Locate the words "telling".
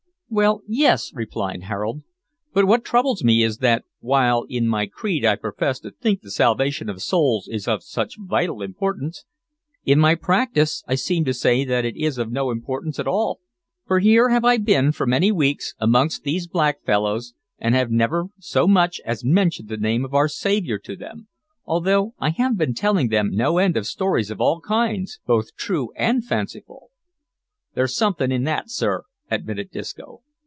22.73-23.09